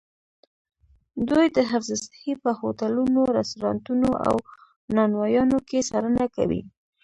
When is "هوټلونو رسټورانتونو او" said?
2.59-4.35